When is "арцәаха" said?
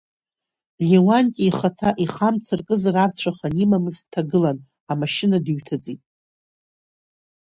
3.03-3.47